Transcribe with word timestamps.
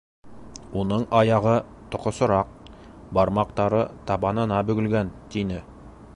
Уның 0.83 1.03
аяғы 1.19 1.53
тоҡо-сораҡ, 1.97 2.57
бармаҡтары 3.19 3.83
табанына 4.11 4.67
бөгөлгән,— 4.73 5.15
тине. 5.37 5.63